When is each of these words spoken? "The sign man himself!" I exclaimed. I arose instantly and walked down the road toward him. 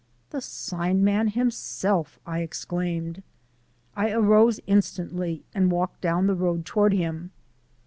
"The 0.31 0.41
sign 0.41 1.03
man 1.03 1.27
himself!" 1.27 2.17
I 2.25 2.39
exclaimed. 2.39 3.21
I 3.95 4.09
arose 4.09 4.59
instantly 4.65 5.43
and 5.53 5.69
walked 5.71 6.01
down 6.01 6.25
the 6.25 6.33
road 6.33 6.65
toward 6.65 6.91
him. 6.93 7.29